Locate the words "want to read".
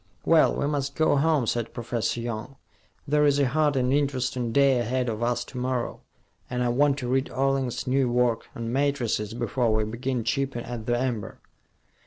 6.69-7.29